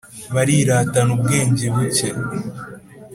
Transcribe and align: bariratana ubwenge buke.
bariratana 0.33 1.11
ubwenge 1.17 1.65
buke. 1.75 2.07